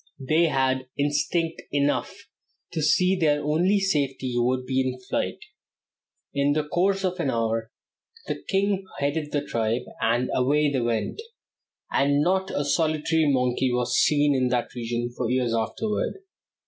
They 0.27 0.45
had 0.47 0.87
instinct 0.97 1.61
enough 1.71 2.11
to 2.71 2.81
see 2.81 3.15
that 3.17 3.19
their 3.23 3.43
only 3.45 3.79
safety 3.79 4.33
would 4.35 4.65
be 4.65 4.81
in 4.81 4.99
flight. 4.99 5.37
In 6.33 6.53
the 6.53 6.63
course 6.67 7.03
of 7.03 7.19
an 7.19 7.29
hour 7.29 7.69
the 8.25 8.41
king 8.49 8.83
headed 8.97 9.31
the 9.31 9.45
tribe, 9.45 9.83
and 10.01 10.31
away 10.33 10.71
they 10.71 10.81
went, 10.81 11.21
and 11.91 12.23
not 12.23 12.49
a 12.49 12.65
solitary 12.65 13.31
monkey 13.31 13.71
was 13.71 13.95
seen 13.99 14.33
in 14.33 14.47
that 14.47 14.73
region 14.73 15.11
for 15.15 15.29
years 15.29 15.53
afterward. 15.53 16.23